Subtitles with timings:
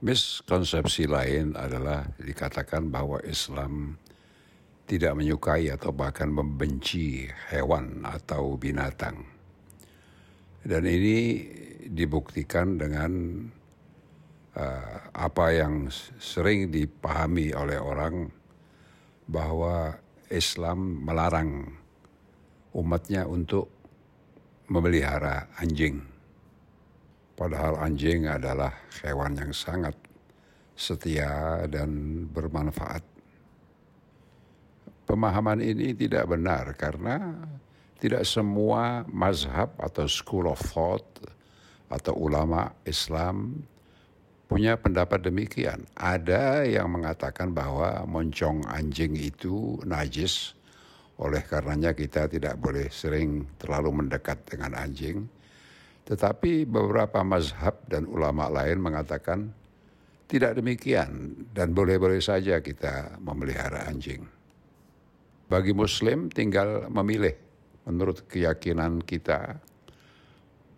[0.00, 4.00] Miskonsepsi lain adalah dikatakan bahwa Islam
[4.88, 9.20] tidak menyukai atau bahkan membenci hewan atau binatang.
[10.64, 11.44] Dan ini
[11.84, 13.12] dibuktikan dengan
[14.56, 18.32] uh, apa yang sering dipahami oleh orang
[19.28, 20.00] bahwa
[20.32, 21.76] Islam melarang
[22.72, 23.68] umatnya untuk
[24.70, 26.02] memelihara anjing.
[27.40, 28.68] Padahal anjing adalah
[29.00, 29.96] hewan yang sangat
[30.76, 31.88] setia dan
[32.28, 33.00] bermanfaat.
[35.08, 37.16] Pemahaman ini tidak benar karena
[37.96, 41.00] tidak semua mazhab atau school of thought
[41.88, 43.64] atau ulama Islam
[44.44, 45.88] punya pendapat demikian.
[45.96, 50.52] Ada yang mengatakan bahwa moncong anjing itu najis,
[51.16, 55.39] oleh karenanya kita tidak boleh sering terlalu mendekat dengan anjing.
[56.08, 59.50] Tetapi beberapa mazhab dan ulama lain mengatakan
[60.30, 64.22] tidak demikian dan boleh-boleh saja kita memelihara anjing.
[65.50, 67.34] Bagi muslim tinggal memilih
[67.90, 69.58] menurut keyakinan kita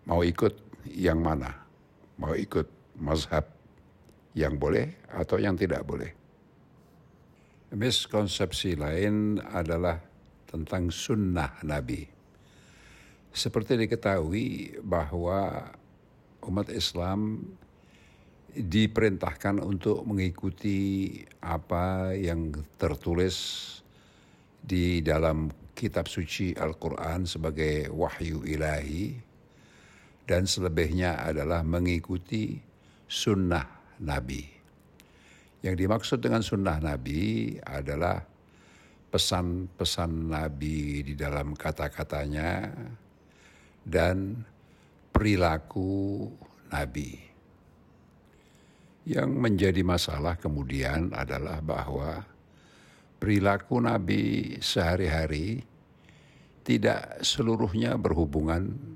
[0.09, 0.57] mau ikut
[0.89, 1.53] yang mana,
[2.17, 3.45] mau ikut mazhab
[4.33, 6.09] yang boleh atau yang tidak boleh.
[7.73, 9.97] Miskonsepsi lain adalah
[10.49, 12.05] tentang sunnah Nabi.
[13.33, 15.73] Seperti diketahui bahwa
[16.45, 17.41] umat Islam
[18.53, 21.09] diperintahkan untuk mengikuti
[21.41, 23.35] apa yang tertulis
[24.61, 29.17] di dalam kitab suci Al-Quran sebagai wahyu ilahi
[30.29, 32.61] dan selebihnya adalah mengikuti
[33.09, 34.45] sunnah Nabi.
[35.65, 38.21] Yang dimaksud dengan sunnah Nabi adalah
[39.09, 42.69] pesan-pesan Nabi di dalam kata-katanya,
[43.83, 44.47] dan
[45.11, 46.27] perilaku
[46.71, 47.19] Nabi.
[49.03, 52.23] Yang menjadi masalah kemudian adalah bahwa
[53.19, 55.63] perilaku Nabi sehari-hari
[56.63, 58.95] tidak seluruhnya berhubungan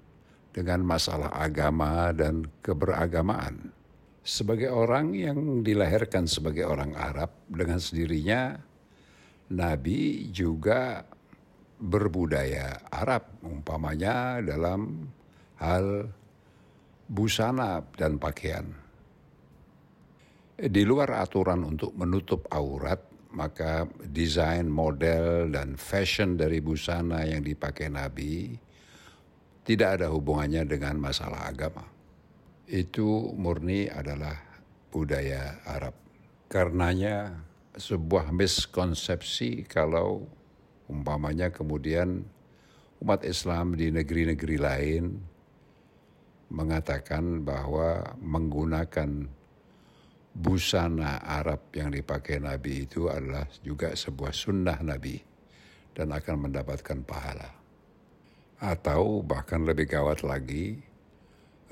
[0.56, 3.76] dengan masalah agama dan keberagamaan.
[4.24, 8.60] Sebagai orang yang dilahirkan sebagai orang Arab dengan sendirinya,
[9.52, 11.08] Nabi juga
[11.78, 15.08] berbudaya Arab, umpamanya dalam
[15.62, 16.10] hal
[17.06, 18.66] busana dan pakaian.
[20.58, 22.98] Di luar aturan untuk menutup aurat,
[23.38, 28.58] maka desain, model, dan fashion dari busana yang dipakai Nabi
[29.62, 31.86] tidak ada hubungannya dengan masalah agama.
[32.66, 34.34] Itu murni adalah
[34.90, 35.94] budaya Arab.
[36.50, 37.38] Karenanya
[37.78, 40.26] sebuah miskonsepsi kalau
[40.88, 42.24] Umpamanya kemudian
[43.04, 45.04] umat Islam di negeri-negeri lain
[46.48, 49.28] mengatakan bahwa menggunakan
[50.38, 55.18] busana Arab yang dipakai Nabi itu adalah juga sebuah sunnah Nabi
[55.98, 57.52] dan akan mendapatkan pahala.
[58.58, 60.78] Atau bahkan lebih gawat lagi,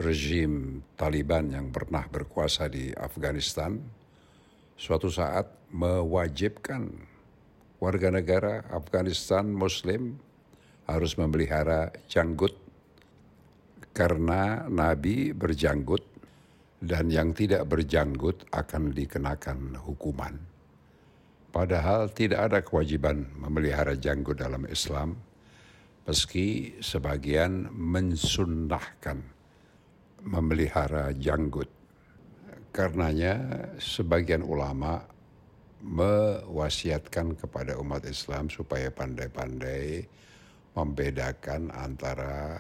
[0.01, 3.79] rezim Taliban yang pernah berkuasa di Afghanistan
[4.75, 7.14] suatu saat mewajibkan
[7.79, 10.15] warga negara Afghanistan Muslim
[10.85, 12.53] harus memelihara janggut
[13.95, 16.03] karena Nabi berjanggut
[16.83, 20.35] dan yang tidak berjanggut akan dikenakan hukuman.
[21.49, 25.15] Padahal tidak ada kewajiban memelihara janggut dalam Islam,
[26.03, 29.23] meski sebagian mensunnahkan
[30.27, 31.71] memelihara janggut.
[32.75, 33.39] Karenanya
[33.79, 35.14] sebagian ulama
[35.83, 40.07] mewasiatkan kepada umat Islam supaya pandai-pandai
[40.75, 42.59] membedakan antara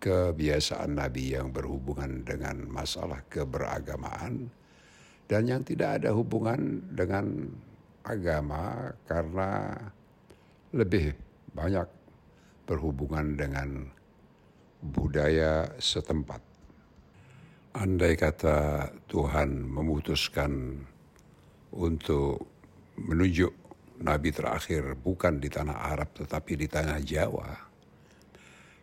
[0.00, 4.48] kebiasaan Nabi yang berhubungan dengan masalah keberagamaan
[5.28, 7.52] dan yang tidak ada hubungan dengan
[8.02, 9.76] agama karena
[10.72, 11.12] lebih
[11.52, 11.86] banyak
[12.64, 13.68] berhubungan dengan
[14.80, 16.40] budaya setempat.
[17.76, 20.82] Andai kata Tuhan memutuskan
[21.74, 22.46] untuk
[22.98, 23.52] menunjuk
[24.00, 27.50] nabi terakhir bukan di tanah Arab tetapi di tanah Jawa,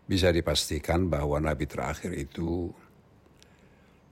[0.07, 2.71] bisa dipastikan bahwa nabi terakhir itu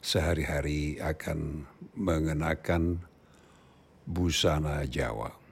[0.03, 1.65] sehari-hari akan
[1.97, 2.99] mengenakan
[4.05, 5.44] busana Jawa.